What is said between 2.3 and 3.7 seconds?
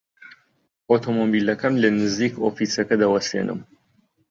ئۆفیسەکە دەوەستێنم.